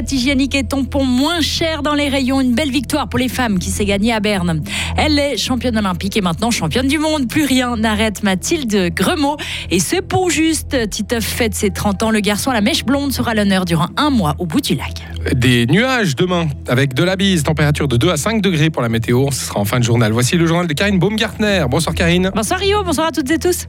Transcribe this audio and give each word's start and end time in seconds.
serviettes 0.00 0.12
hygiéniques 0.12 0.54
et 0.54 0.64
tampons 0.64 1.04
moins 1.04 1.40
chers 1.40 1.82
dans 1.82 1.94
les 1.94 2.08
rayons. 2.08 2.40
Une 2.40 2.54
belle 2.54 2.70
victoire 2.70 3.08
pour 3.08 3.18
les 3.18 3.28
femmes 3.28 3.58
qui 3.58 3.70
s'est 3.70 3.84
gagnée 3.84 4.12
à 4.12 4.20
Berne. 4.20 4.62
Elle 4.96 5.18
est 5.18 5.36
championne 5.36 5.76
olympique 5.76 6.16
et 6.16 6.20
maintenant 6.22 6.50
championne 6.50 6.88
du 6.88 6.98
monde. 6.98 7.28
Plus 7.28 7.44
rien 7.44 7.76
n'arrête 7.76 8.22
Mathilde 8.22 8.94
Gremaud. 8.94 9.36
Et 9.70 9.78
c'est 9.78 10.00
pour 10.00 10.30
juste. 10.30 10.88
Titeuf 10.88 11.24
fête 11.24 11.54
ses 11.54 11.70
30 11.70 12.02
ans. 12.04 12.10
Le 12.10 12.20
garçon 12.20 12.50
à 12.50 12.54
la 12.54 12.60
mèche 12.62 12.84
blonde 12.84 13.12
sera 13.12 13.34
l'honneur 13.34 13.64
durant 13.64 13.88
un 13.96 14.10
mois 14.10 14.36
au 14.38 14.46
bout 14.46 14.60
du 14.60 14.74
lac. 14.74 15.06
Des 15.34 15.66
nuages 15.66 16.16
demain 16.16 16.48
avec 16.66 16.94
de 16.94 17.04
la 17.04 17.16
bise, 17.16 17.42
température 17.42 17.88
de 17.88 17.96
2 17.96 18.10
à 18.10 18.16
5 18.16 18.40
degrés 18.40 18.70
pour 18.70 18.82
la 18.82 18.88
météo. 18.88 19.30
Ce 19.30 19.46
sera 19.46 19.60
en 19.60 19.64
fin 19.66 19.80
de 19.80 19.84
journal. 19.84 20.12
Voici 20.12 20.36
le 20.36 20.46
journal 20.46 20.66
de 20.66 20.72
Karine 20.72 20.98
Baumgartner. 20.98 21.66
Bonsoir 21.68 21.94
Karine. 21.94 22.30
Bonsoir 22.34 22.60
Rio, 22.60 22.82
bonsoir 22.84 23.08
à 23.08 23.12
toutes 23.12 23.30
et 23.30 23.38
tous. 23.38 23.66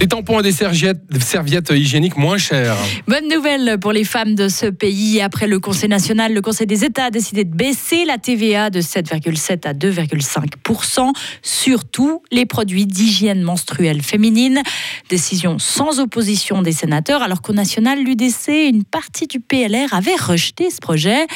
Des 0.00 0.08
tampons 0.08 0.40
et 0.40 0.42
des 0.42 0.50
serviettes, 0.50 1.02
serviettes 1.20 1.68
hygiéniques 1.68 2.16
moins 2.16 2.38
chères. 2.38 2.78
Bonne 3.06 3.28
nouvelle 3.28 3.78
pour 3.78 3.92
les 3.92 4.04
femmes 4.04 4.34
de 4.34 4.48
ce 4.48 4.64
pays. 4.64 5.20
Après 5.20 5.46
le 5.46 5.60
Conseil 5.60 5.90
national, 5.90 6.32
le 6.32 6.40
Conseil 6.40 6.66
des 6.66 6.86
États 6.86 7.04
a 7.04 7.10
décidé 7.10 7.44
de 7.44 7.54
baisser 7.54 8.06
la 8.06 8.16
TVA 8.16 8.70
de 8.70 8.80
7,7 8.80 9.68
à 9.68 9.74
2,5% 9.74 11.12
sur 11.42 11.84
tous 11.84 12.22
les 12.32 12.46
produits 12.46 12.86
d'hygiène 12.86 13.42
menstruelle 13.42 14.00
féminine. 14.00 14.62
Décision 15.10 15.58
sans 15.58 16.00
opposition 16.00 16.62
des 16.62 16.72
sénateurs, 16.72 17.22
alors 17.22 17.42
qu'au 17.42 17.52
national, 17.52 18.02
l'UDC, 18.02 18.48
une 18.48 18.84
partie 18.84 19.26
du 19.26 19.38
PLR 19.38 19.92
avait 19.92 20.16
rejeté 20.16 20.70
ce 20.70 20.78
projet. 20.78 21.26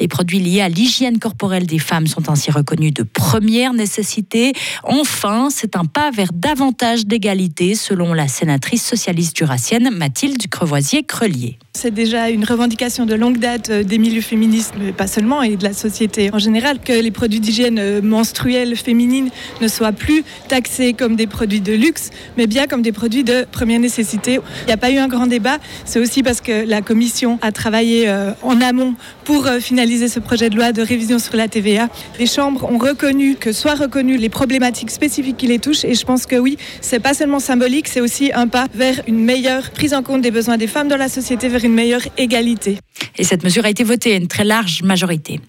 Les 0.00 0.08
produits 0.08 0.40
liés 0.40 0.62
à 0.62 0.70
l'hygiène 0.70 1.18
corporelle 1.18 1.66
des 1.66 1.78
femmes 1.78 2.06
sont 2.06 2.30
ainsi 2.30 2.50
reconnus 2.50 2.94
de 2.94 3.02
première 3.02 3.74
nécessité. 3.74 4.54
Enfin, 4.82 5.48
c'est 5.50 5.76
un 5.76 5.84
pas 5.84 6.10
vers 6.10 6.32
davantage 6.32 7.04
d'égalité 7.04 7.74
selon 7.74 8.13
la 8.14 8.28
sénatrice 8.28 8.84
socialiste 8.84 9.36
jurassienne 9.36 9.90
Mathilde 9.90 10.46
Crevoisier-Crelier. 10.48 11.58
C'est 11.76 11.92
déjà 11.92 12.30
une 12.30 12.44
revendication 12.44 13.04
de 13.04 13.16
longue 13.16 13.38
date 13.38 13.68
euh, 13.68 13.82
des 13.82 13.98
milieux 13.98 14.20
féministes, 14.20 14.74
mais 14.78 14.92
pas 14.92 15.08
seulement, 15.08 15.42
et 15.42 15.56
de 15.56 15.64
la 15.64 15.72
société 15.72 16.30
en 16.32 16.38
général, 16.38 16.78
que 16.78 16.92
les 16.92 17.10
produits 17.10 17.40
d'hygiène 17.40 17.80
euh, 17.80 18.00
menstruelle 18.00 18.76
féminine 18.76 19.28
ne 19.60 19.66
soient 19.66 19.90
plus 19.90 20.22
taxés 20.46 20.92
comme 20.92 21.16
des 21.16 21.26
produits 21.26 21.60
de 21.60 21.72
luxe, 21.72 22.10
mais 22.36 22.46
bien 22.46 22.68
comme 22.68 22.80
des 22.80 22.92
produits 22.92 23.24
de 23.24 23.44
première 23.50 23.80
nécessité. 23.80 24.38
Il 24.62 24.66
n'y 24.66 24.72
a 24.72 24.76
pas 24.76 24.92
eu 24.92 24.98
un 24.98 25.08
grand 25.08 25.26
débat, 25.26 25.58
c'est 25.84 25.98
aussi 25.98 26.22
parce 26.22 26.40
que 26.40 26.64
la 26.64 26.80
Commission 26.80 27.40
a 27.42 27.50
travaillé 27.50 28.08
euh, 28.08 28.30
en 28.42 28.60
amont 28.60 28.94
pour 29.24 29.48
finaliser 29.58 30.06
ce 30.06 30.20
projet 30.20 30.50
de 30.50 30.56
loi 30.56 30.70
de 30.70 30.80
révision 30.80 31.18
sur 31.18 31.34
la 31.34 31.48
TVA. 31.48 31.88
Les 32.20 32.26
chambres 32.26 32.70
ont 32.70 32.78
reconnu 32.78 33.34
que 33.34 33.50
soient 33.50 33.74
reconnues 33.74 34.16
les 34.16 34.28
problématiques 34.28 34.92
spécifiques 34.92 35.38
qui 35.38 35.48
les 35.48 35.58
touchent, 35.58 35.84
et 35.84 35.94
je 35.94 36.04
pense 36.06 36.26
que 36.26 36.36
oui, 36.36 36.56
c'est 36.80 37.00
pas 37.00 37.14
seulement 37.14 37.40
symbolique, 37.40 37.88
c'est 37.88 38.00
aussi 38.00 38.30
un 38.32 38.46
pas 38.46 38.66
vers 38.72 39.02
une 39.08 39.18
meilleure 39.24 39.70
prise 39.70 39.92
en 39.92 40.04
compte 40.04 40.20
des 40.20 40.30
besoins 40.30 40.56
des 40.56 40.68
femmes 40.68 40.86
dans 40.86 40.96
la 40.96 41.08
société, 41.08 41.48
une 41.64 41.74
meilleure 41.74 42.02
égalité. 42.18 42.78
Et 43.16 43.24
cette 43.24 43.42
mesure 43.42 43.64
a 43.64 43.70
été 43.70 43.84
votée 43.84 44.12
à 44.12 44.16
une 44.16 44.28
très 44.28 44.44
large 44.44 44.82
majorité. 44.82 45.40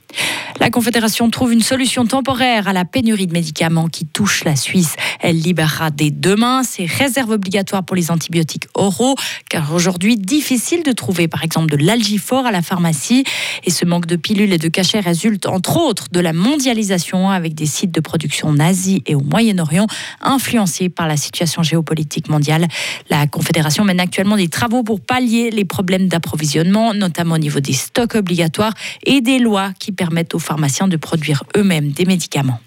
La 0.62 0.70
Confédération 0.70 1.30
trouve 1.30 1.52
une 1.52 1.62
solution 1.62 2.06
temporaire 2.06 2.70
à 2.70 2.74
la 2.74 2.86
pénurie 2.86 3.28
de 3.28 3.34
médicaments 3.34 3.88
qui 3.88 4.06
touche 4.06 4.46
la 4.46 4.56
Suisse. 4.56 4.96
Elle 5.20 5.38
libérera 5.42 5.92
dès 5.92 6.12
demain 6.12 6.64
ses 6.64 6.86
réserves 6.86 7.32
obligatoires 7.32 7.84
pour 7.84 7.96
les 7.96 8.10
antibiotiques 8.10 8.68
oraux, 8.74 9.16
car 9.50 9.74
aujourd'hui, 9.74 10.16
difficile 10.16 10.84
de 10.84 10.94
trouver 10.94 11.28
par 11.28 11.44
exemple 11.44 11.70
de 11.70 11.76
l'algifort 11.76 12.46
à 12.46 12.52
la 12.52 12.62
pharmacie. 12.62 13.26
Et 13.66 13.70
ce 13.70 13.84
manque 13.84 14.06
de 14.06 14.16
pilules 14.16 14.54
et 14.54 14.58
de 14.58 14.70
cachets 14.70 15.02
résulte 15.02 15.46
entre 15.46 15.78
autres 15.78 16.06
de 16.10 16.22
la 16.22 16.32
mondialisation 16.32 17.30
avec 17.30 17.54
des 17.54 17.66
sites 17.66 17.92
de 17.92 18.00
production 18.00 18.48
en 18.48 18.60
Asie 18.60 19.04
et 19.08 19.16
au 19.16 19.22
Moyen-Orient 19.22 19.88
influencés 20.22 20.88
par 20.88 21.08
la 21.08 21.18
situation 21.18 21.64
géopolitique 21.64 22.30
mondiale. 22.30 22.68
La 23.10 23.28
Confédération 23.28 23.84
mène 23.84 24.00
actuellement 24.00 24.38
des 24.38 24.48
travaux 24.48 24.84
pour 24.84 25.02
pallier 25.02 25.52
les 25.52 25.66
problèmes 25.66 26.05
d'approvisionnement, 26.08 26.94
notamment 26.94 27.36
au 27.36 27.40
niveau 27.40 27.60
des 27.60 27.74
stocks 27.74 28.16
obligatoires 28.16 28.74
et 29.06 29.22
des 29.22 29.40
lois 29.40 29.72
qui 29.80 29.92
permettent 29.92 30.36
aux 30.36 30.40
pharmaciens 30.40 30.88
de 30.88 30.98
produire 30.98 31.44
eux-mêmes 31.58 31.92
des 31.92 32.06
médicaments. 32.06 32.60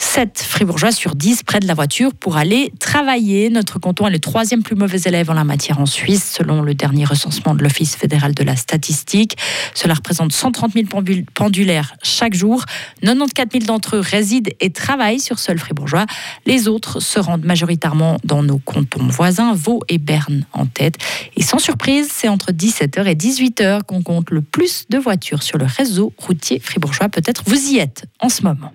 7 0.00 0.42
fribourgeois 0.42 0.92
sur 0.92 1.14
10 1.14 1.42
près 1.42 1.60
de 1.60 1.66
la 1.66 1.74
voiture 1.74 2.14
pour 2.14 2.38
aller 2.38 2.72
travailler. 2.80 3.50
Notre 3.50 3.78
canton 3.78 4.08
est 4.08 4.10
le 4.10 4.18
troisième 4.18 4.62
plus 4.62 4.74
mauvais 4.74 4.98
élève 5.04 5.30
en 5.30 5.34
la 5.34 5.44
matière 5.44 5.78
en 5.78 5.86
Suisse, 5.86 6.32
selon 6.36 6.62
le 6.62 6.74
dernier 6.74 7.04
recensement 7.04 7.54
de 7.54 7.62
l'Office 7.62 7.96
fédéral 7.96 8.34
de 8.34 8.42
la 8.42 8.56
statistique. 8.56 9.36
Cela 9.74 9.94
représente 9.94 10.32
130 10.32 10.72
000 10.72 10.86
pendulaires 11.34 11.94
chaque 12.02 12.34
jour. 12.34 12.64
94 13.02 13.48
000 13.52 13.64
d'entre 13.66 13.96
eux 13.96 14.00
résident 14.00 14.50
et 14.58 14.70
travaillent 14.70 15.20
sur 15.20 15.38
seul 15.38 15.58
fribourgeois. 15.58 16.06
Les 16.46 16.66
autres 16.66 16.98
se 17.00 17.20
rendent 17.20 17.44
majoritairement 17.44 18.16
dans 18.24 18.42
nos 18.42 18.58
cantons 18.58 19.06
voisins, 19.06 19.52
Vaud 19.54 19.80
et 19.88 19.98
Berne 19.98 20.46
en 20.54 20.64
tête. 20.64 20.96
Et 21.36 21.42
sans 21.42 21.58
surprise, 21.58 22.08
c'est 22.10 22.28
entre 22.28 22.52
17h 22.52 23.06
et 23.06 23.14
18h 23.14 23.84
qu'on 23.84 24.02
compte 24.02 24.30
le 24.30 24.40
plus 24.40 24.86
de 24.88 24.98
voitures 24.98 25.42
sur 25.42 25.58
le 25.58 25.66
réseau 25.66 26.12
routier 26.16 26.58
fribourgeois. 26.58 27.10
Peut-être 27.10 27.44
vous 27.46 27.72
y 27.72 27.78
êtes 27.78 28.06
en 28.18 28.30
ce 28.30 28.42
moment. 28.42 28.72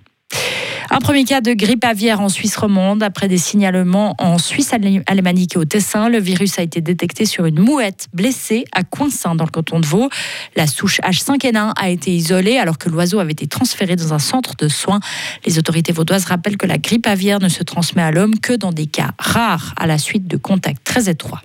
Un 0.91 1.00
premier 1.00 1.25
cas 1.25 1.41
de 1.41 1.53
grippe 1.53 1.84
aviaire 1.84 2.22
en 2.22 2.29
Suisse 2.29 2.56
romande. 2.56 3.01
Après 3.01 3.28
des 3.28 3.38
signalements 3.38 4.16
en 4.19 4.38
Suisse 4.38 4.72
alémanique 5.07 5.56
et 5.56 5.57
au 5.57 5.66
Tessin, 5.66 6.09
le 6.09 6.19
virus 6.19 6.59
a 6.59 6.62
été 6.62 6.79
détecté 6.79 7.25
sur 7.25 7.46
une 7.46 7.59
mouette 7.59 8.07
blessée 8.13 8.66
à 8.72 8.84
Coinsin 8.84 9.35
dans 9.35 9.45
le 9.45 9.50
canton 9.50 9.79
de 9.79 9.85
Vaud. 9.85 10.09
La 10.56 10.68
souche 10.68 11.01
H5N1 11.01 11.74
a 11.75 11.90
été 11.90 12.12
isolée 12.12 12.57
alors 12.57 12.78
que 12.78 12.90
l'oiseau 12.90 13.19
avait 13.19 13.31
été 13.31 13.47
transféré 13.47 13.95
dans 13.95 14.13
un 14.13 14.19
centre 14.19 14.56
de 14.56 14.68
soins. 14.68 15.00
Les 15.45 15.57
autorités 15.57 15.91
vaudoises 15.91 16.25
rappellent 16.25 16.57
que 16.57 16.68
la 16.68 16.78
grippe 16.78 17.07
aviaire 17.07 17.40
ne 17.40 17.50
se 17.50 17.63
transmet 17.63 18.03
à 18.03 18.12
l'homme 18.12 18.40
que 18.40 18.53
dans 18.53 18.72
des 18.72 18.85
cas 18.85 19.12
rares 19.18 19.74
à 19.78 19.88
la 19.88 19.97
suite 19.97 20.28
de 20.28 20.38
contacts 20.38 20.84
très 20.84 21.09
étroits. 21.09 21.41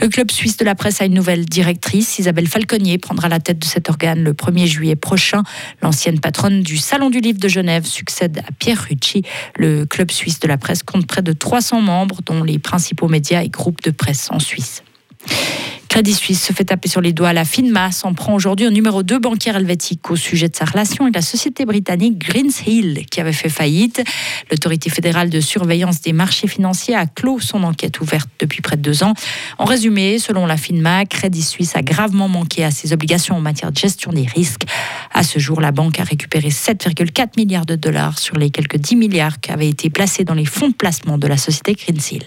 Le 0.00 0.08
club 0.08 0.30
suisse 0.30 0.56
de 0.56 0.64
la 0.64 0.74
presse 0.74 1.02
a 1.02 1.04
une 1.04 1.12
nouvelle 1.12 1.44
directrice. 1.44 2.18
Isabelle 2.18 2.48
Falconier 2.48 2.96
prendra 2.96 3.28
la 3.28 3.38
tête 3.38 3.58
de 3.58 3.66
cet 3.66 3.90
organe 3.90 4.22
le 4.22 4.32
1er 4.32 4.66
juillet 4.66 4.96
prochain. 4.96 5.42
L'ancienne 5.82 6.20
patronne 6.20 6.62
du 6.62 6.78
Salon 6.78 7.10
du 7.10 7.20
Livre 7.20 7.38
de 7.38 7.48
Genève 7.48 7.84
succède 7.84 8.38
à 8.38 8.52
Pierre 8.58 8.86
Rucci. 8.88 9.22
Le 9.58 9.84
club 9.84 10.10
suisse 10.10 10.40
de 10.40 10.48
la 10.48 10.56
presse 10.56 10.82
compte 10.82 11.06
près 11.06 11.20
de 11.20 11.32
300 11.32 11.82
membres, 11.82 12.20
dont 12.24 12.42
les 12.42 12.58
principaux 12.58 13.08
médias 13.08 13.42
et 13.42 13.50
groupes 13.50 13.82
de 13.82 13.90
presse 13.90 14.28
en 14.30 14.38
Suisse. 14.38 14.82
Crédit 15.90 16.14
Suisse 16.14 16.40
se 16.40 16.52
fait 16.52 16.66
taper 16.66 16.88
sur 16.88 17.00
les 17.00 17.12
doigts. 17.12 17.32
La 17.32 17.44
FINMA 17.44 17.90
s'en 17.90 18.14
prend 18.14 18.32
aujourd'hui 18.32 18.64
au 18.64 18.70
numéro 18.70 19.02
2 19.02 19.18
bancaire 19.18 19.56
helvétique 19.56 20.08
au 20.12 20.14
sujet 20.14 20.48
de 20.48 20.54
sa 20.54 20.64
relation 20.64 21.02
avec 21.02 21.16
la 21.16 21.20
société 21.20 21.64
britannique 21.64 22.16
Greenshill 22.16 23.06
qui 23.10 23.20
avait 23.20 23.32
fait 23.32 23.48
faillite. 23.48 24.00
L'autorité 24.52 24.88
fédérale 24.88 25.30
de 25.30 25.40
surveillance 25.40 26.00
des 26.00 26.12
marchés 26.12 26.46
financiers 26.46 26.94
a 26.94 27.06
clos 27.06 27.40
son 27.40 27.64
enquête 27.64 28.00
ouverte 28.00 28.30
depuis 28.38 28.62
près 28.62 28.76
de 28.76 28.82
deux 28.82 29.02
ans. 29.02 29.14
En 29.58 29.64
résumé, 29.64 30.20
selon 30.20 30.46
la 30.46 30.56
FINMA, 30.56 31.06
Crédit 31.06 31.42
Suisse 31.42 31.74
a 31.74 31.82
gravement 31.82 32.28
manqué 32.28 32.62
à 32.62 32.70
ses 32.70 32.92
obligations 32.92 33.34
en 33.34 33.40
matière 33.40 33.72
de 33.72 33.76
gestion 33.76 34.12
des 34.12 34.26
risques. 34.26 34.66
À 35.12 35.24
ce 35.24 35.40
jour, 35.40 35.60
la 35.60 35.72
banque 35.72 35.98
a 35.98 36.04
récupéré 36.04 36.50
7,4 36.50 37.30
milliards 37.36 37.66
de 37.66 37.74
dollars 37.74 38.20
sur 38.20 38.36
les 38.36 38.50
quelques 38.50 38.78
10 38.78 38.94
milliards 38.94 39.40
qui 39.40 39.50
avaient 39.50 39.68
été 39.68 39.90
placés 39.90 40.22
dans 40.22 40.34
les 40.34 40.46
fonds 40.46 40.68
de 40.68 40.74
placement 40.74 41.18
de 41.18 41.26
la 41.26 41.36
société 41.36 41.74
Greenshill. 41.74 42.22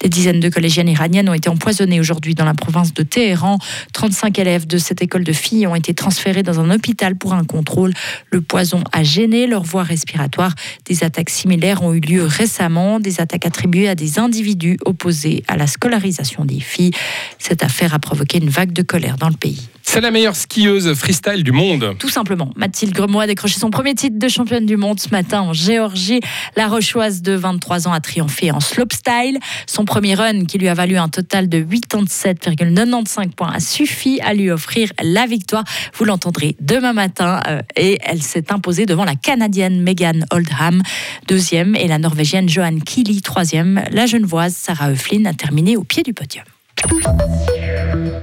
Des 0.00 0.08
dizaines 0.08 0.40
de 0.40 0.48
collégiennes 0.48 0.88
iraniennes 0.88 1.28
ont 1.28 1.34
été 1.34 1.48
empoisonnées 1.48 2.00
aujourd'hui 2.00 2.34
dans 2.34 2.44
la 2.44 2.54
province 2.54 2.94
de 2.94 3.02
Téhéran. 3.02 3.58
35 3.92 4.38
élèves 4.38 4.66
de 4.66 4.78
cette 4.78 5.02
école 5.02 5.24
de 5.24 5.32
filles 5.32 5.66
ont 5.66 5.74
été 5.74 5.94
transférés 5.94 6.42
dans 6.42 6.60
un 6.60 6.70
hôpital 6.70 7.16
pour 7.16 7.34
un 7.34 7.44
contrôle. 7.44 7.92
Le 8.30 8.40
poison 8.40 8.82
a 8.92 9.02
gêné 9.02 9.46
leur 9.46 9.62
voie 9.62 9.82
respiratoire. 9.82 10.54
Des 10.84 11.04
attaques 11.04 11.30
similaires 11.30 11.82
ont 11.82 11.94
eu 11.94 12.00
lieu 12.00 12.24
récemment, 12.24 13.00
des 13.00 13.20
attaques 13.20 13.46
attribuées 13.46 13.88
à 13.88 13.94
des 13.94 14.18
individus 14.18 14.78
opposés 14.84 15.42
à 15.48 15.56
la 15.56 15.66
scolarisation 15.66 16.44
des 16.44 16.60
filles. 16.60 16.92
Cette 17.38 17.62
affaire 17.62 17.94
a 17.94 17.98
provoqué 17.98 18.38
une 18.38 18.50
vague 18.50 18.72
de 18.72 18.82
colère 18.82 19.16
dans 19.16 19.28
le 19.28 19.36
pays. 19.36 19.68
C'est 19.88 20.02
la 20.02 20.10
meilleure 20.10 20.36
skieuse 20.36 20.92
freestyle 20.92 21.42
du 21.42 21.52
monde. 21.52 21.96
Tout 21.98 22.10
simplement. 22.10 22.50
Mathilde 22.56 22.92
Gremois 22.92 23.22
a 23.22 23.26
décroché 23.26 23.58
son 23.58 23.70
premier 23.70 23.94
titre 23.94 24.18
de 24.18 24.28
championne 24.28 24.66
du 24.66 24.76
monde 24.76 25.00
ce 25.00 25.08
matin 25.08 25.40
en 25.40 25.52
Géorgie. 25.54 26.20
La 26.54 26.66
Rochoise 26.66 27.22
de 27.22 27.32
23 27.32 27.88
ans 27.88 27.92
a 27.92 28.00
triomphé 28.00 28.50
en 28.50 28.60
slopestyle. 28.60 29.38
Son 29.66 29.86
premier 29.86 30.14
run, 30.14 30.44
qui 30.44 30.58
lui 30.58 30.68
a 30.68 30.74
valu 30.74 30.98
un 30.98 31.08
total 31.08 31.48
de 31.48 31.62
87,95 31.62 33.30
points, 33.30 33.52
a 33.54 33.60
suffi 33.60 34.20
à 34.20 34.34
lui 34.34 34.50
offrir 34.50 34.92
la 35.02 35.24
victoire. 35.24 35.64
Vous 35.94 36.04
l'entendrez 36.04 36.56
demain 36.60 36.92
matin. 36.92 37.40
Euh, 37.46 37.62
et 37.74 37.98
elle 38.04 38.22
s'est 38.22 38.52
imposée 38.52 38.84
devant 38.84 39.04
la 39.04 39.14
Canadienne 39.14 39.80
Megan 39.80 40.26
Oldham, 40.30 40.82
deuxième, 41.26 41.74
et 41.74 41.86
la 41.86 41.98
Norvégienne 41.98 42.50
Johan 42.50 42.80
Kili, 42.84 43.22
troisième. 43.22 43.82
La 43.92 44.04
Genevoise 44.04 44.54
Sarah 44.54 44.90
Euflin 44.90 45.24
a 45.24 45.32
terminé 45.32 45.78
au 45.78 45.84
pied 45.84 46.02
du 46.02 46.12
podium. 46.12 46.44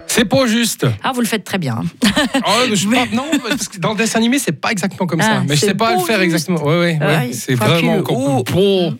C'est 0.08 0.26
pas 0.26 0.46
juste. 0.48 0.86
Ah, 1.04 1.12
vous 1.14 1.22
le 1.22 1.26
faites 1.28 1.44
très 1.44 1.58
bien. 1.58 1.82
Oh, 2.46 2.64
je 2.74 2.88
pas, 2.88 3.06
non, 3.14 3.26
parce 3.48 3.68
que 3.68 3.80
dans 3.80 3.92
le 3.92 3.98
dessin 3.98 4.20
animé, 4.20 4.40
c'est 4.40 4.52
pas 4.52 4.72
exactement 4.72 5.08
comme 5.08 5.22
ça. 5.22 5.40
Ah, 5.40 5.44
mais 5.48 5.56
je 5.56 5.62
sais 5.62 5.74
pas 5.74 5.96
le 5.96 6.00
faire 6.00 6.22
exactement. 6.22 6.62
Oui, 6.64 6.76
oui, 6.76 6.98
ouais, 7.00 7.34
c'est 7.34 7.56
vraiment 7.56 8.04
oh, 8.10 8.44
oh. 8.56 8.92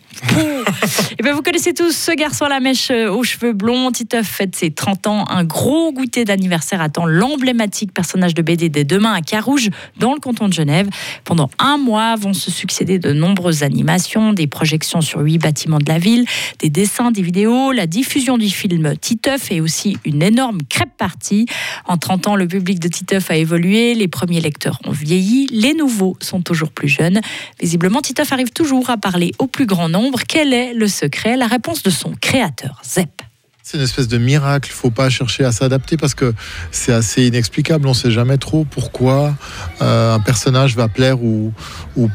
Et 1.18 1.22
ben, 1.22 1.34
vous 1.34 1.42
connaissez 1.42 1.74
tous 1.74 1.92
ce 1.92 2.12
garçon 2.12 2.44
à 2.44 2.48
la 2.48 2.60
mèche 2.60 2.90
euh, 2.90 3.10
aux 3.10 3.22
cheveux 3.22 3.52
blonds. 3.52 3.92
Titeuf 3.92 4.26
fête 4.26 4.56
ses 4.56 4.70
30 4.70 5.06
ans. 5.06 5.24
Un 5.28 5.44
gros 5.44 5.92
goûter 5.92 6.24
d'anniversaire 6.24 6.80
attend 6.80 7.06
l'emblématique 7.06 7.92
personnage 7.92 8.34
de 8.34 8.42
BD 8.42 8.68
des 8.68 8.84
demain 8.84 9.12
à 9.12 9.20
Carouge, 9.20 9.70
dans 9.98 10.14
le 10.14 10.20
canton 10.20 10.48
de 10.48 10.52
Genève. 10.52 10.88
Pendant 11.24 11.50
un 11.58 11.78
mois 11.78 12.16
vont 12.16 12.32
se 12.32 12.50
succéder 12.50 12.98
de 12.98 13.12
nombreuses 13.12 13.62
animations, 13.62 14.32
des 14.32 14.46
projections 14.46 15.00
sur 15.00 15.20
huit 15.20 15.38
bâtiments 15.38 15.78
de 15.78 15.88
la 15.88 15.98
ville, 15.98 16.24
des 16.58 16.70
dessins, 16.70 17.10
des 17.10 17.22
vidéos, 17.22 17.72
la 17.72 17.86
diffusion 17.86 18.38
du 18.38 18.48
film 18.48 18.96
Titeuf 18.96 19.50
et 19.50 19.60
aussi 19.60 19.96
une 20.04 20.22
énorme 20.22 20.58
crêpe 20.68 20.96
partie. 20.96 21.46
En 21.86 21.96
30 21.96 22.28
ans, 22.28 22.36
le 22.36 22.46
public 22.46 22.80
de 22.80 22.88
Titeuf 22.88 23.30
a 23.30 23.36
évolué, 23.36 23.94
les 23.94 24.08
premiers 24.08 24.40
lecteurs 24.40 24.78
ont 24.84 24.92
vieilli, 24.92 25.46
les 25.50 25.74
nouveaux 25.74 26.16
sont 26.20 26.40
toujours 26.40 26.70
plus 26.70 26.88
jeunes. 26.88 27.20
Visiblement, 27.60 28.00
Titeuf 28.00 28.32
arrive 28.32 28.50
toujours 28.50 28.90
à 28.90 28.96
parler 28.96 29.32
au 29.38 29.46
plus 29.46 29.66
grand 29.66 29.88
nombre. 29.88 30.20
Quel 30.26 30.52
est 30.52 30.63
le 30.72 30.88
secret 30.88 31.36
La 31.36 31.46
réponse 31.46 31.82
de 31.82 31.90
son 31.90 32.12
créateur, 32.20 32.80
Zep. 32.84 33.10
C'est 33.62 33.78
une 33.78 33.84
espèce 33.84 34.08
de 34.08 34.18
miracle. 34.18 34.68
Il 34.70 34.74
faut 34.74 34.90
pas 34.90 35.08
chercher 35.08 35.42
à 35.44 35.50
s'adapter 35.50 35.96
parce 35.96 36.14
que 36.14 36.34
c'est 36.70 36.92
assez 36.92 37.26
inexplicable. 37.26 37.86
On 37.86 37.90
ne 37.90 37.94
sait 37.94 38.10
jamais 38.10 38.36
trop 38.36 38.64
pourquoi 38.64 39.34
un 39.80 40.20
personnage 40.20 40.76
va 40.76 40.88
plaire 40.88 41.22
ou, 41.22 41.52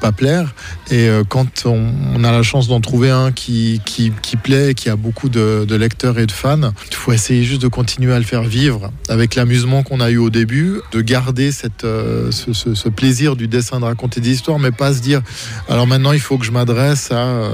pas 0.01 0.11
plaire. 0.11 0.53
Et 0.91 1.09
euh, 1.09 1.23
quand 1.27 1.65
on, 1.65 2.23
a 2.23 2.31
la 2.31 2.43
chance 2.43 2.67
d'en 2.67 2.81
trouver 2.81 3.09
un 3.09 3.31
qui, 3.31 3.81
qui, 3.85 4.11
qui, 4.21 4.37
plaît, 4.37 4.73
qui 4.73 4.89
a 4.89 4.95
beaucoup 4.95 5.29
de, 5.29 5.75
lecteurs 5.75 6.19
et 6.19 6.25
de 6.25 6.31
fans, 6.31 6.71
il 6.89 6.95
faut 6.95 7.11
essayer 7.11 7.43
juste 7.43 7.61
de 7.61 7.67
continuer 7.67 8.13
à 8.13 8.19
le 8.19 8.25
faire 8.25 8.43
vivre 8.43 8.91
avec 9.07 9.35
l'amusement 9.35 9.83
qu'on 9.83 9.99
a 9.99 10.09
eu 10.09 10.17
au 10.17 10.29
début, 10.29 10.81
de 10.91 11.01
garder 11.01 11.51
cette, 11.51 11.83
euh, 11.83 12.31
ce, 12.31 12.89
plaisir 12.89 13.35
du 13.35 13.47
dessin, 13.47 13.79
de 13.79 13.85
raconter 13.85 14.19
des 14.19 14.31
histoires, 14.31 14.59
mais 14.59 14.71
pas 14.71 14.93
se 14.93 14.99
dire 14.99 15.21
alors 15.69 15.87
maintenant 15.87 16.11
il 16.11 16.19
faut 16.19 16.37
que 16.37 16.45
je 16.45 16.51
m'adresse 16.51 17.11
à 17.11 17.49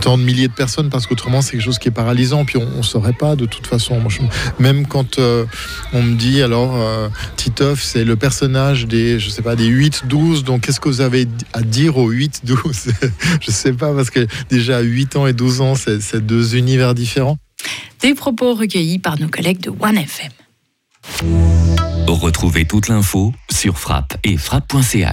tant 0.00 0.18
de 0.18 0.22
milliers 0.22 0.48
de 0.48 0.52
personnes 0.52 0.90
parce 0.90 1.06
qu'autrement 1.06 1.42
c'est 1.42 1.52
quelque 1.52 1.64
chose 1.64 1.78
qui 1.78 1.88
est 1.88 1.92
paralysant. 1.92 2.44
Puis 2.44 2.58
on 2.58 2.78
ne 2.78 2.82
saurait 2.82 3.12
pas 3.12 3.36
de 3.36 3.46
toute 3.46 3.66
façon. 3.66 4.00
même 4.58 4.86
quand 4.86 5.18
euh, 5.18 5.44
on 5.92 6.02
me 6.02 6.14
dit 6.14 6.42
alors 6.42 6.74
euh, 6.76 7.08
Titoff, 7.36 7.82
c'est 7.82 8.04
le 8.04 8.16
personnage 8.16 8.86
des 8.86 9.18
je 9.18 9.30
sais 9.32 9.42
pas 9.42 9.56
des 9.56 9.66
8 9.66 10.02
12 10.06 10.44
donc 10.44 10.62
qu'est-ce 10.62 10.80
que 10.80 10.88
vous 10.88 11.00
avez 11.00 11.26
à 11.52 11.62
dire 11.62 11.96
aux 11.96 12.10
8 12.10 12.42
12 12.44 12.60
Je 13.40 13.50
sais 13.50 13.72
pas 13.72 13.94
parce 13.94 14.10
que 14.10 14.26
déjà 14.48 14.80
8 14.80 15.16
ans 15.16 15.26
et 15.26 15.32
12 15.32 15.60
ans 15.60 15.74
c'est 15.74 16.24
deux 16.24 16.56
univers 16.56 16.94
différents. 16.94 17.38
Des 18.00 18.14
propos 18.14 18.54
recueillis 18.54 18.98
par 18.98 19.18
nos 19.18 19.28
collègues 19.28 19.60
de 19.60 19.70
OneFM. 19.70 20.32
Retrouvez 22.08 22.66
toute 22.66 22.88
l'info 22.88 23.32
sur 23.50 23.78
frappe 23.78 24.16
et 24.22 24.36
frappe.ch. 24.36 25.10